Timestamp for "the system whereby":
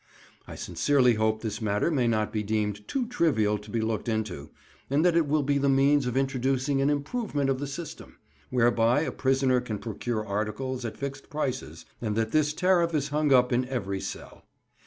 7.59-9.01